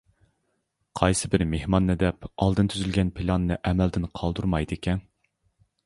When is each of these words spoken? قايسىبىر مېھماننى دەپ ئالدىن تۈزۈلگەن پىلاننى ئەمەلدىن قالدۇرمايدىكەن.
قايسىبىر 0.99 1.43
مېھماننى 1.51 1.97
دەپ 2.05 2.27
ئالدىن 2.47 2.73
تۈزۈلگەن 2.75 3.13
پىلاننى 3.21 3.61
ئەمەلدىن 3.71 4.13
قالدۇرمايدىكەن. 4.21 5.09